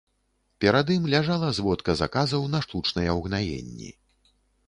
[0.63, 3.93] Перад ім ляжала зводка заказаў на штучныя ўгнаенні.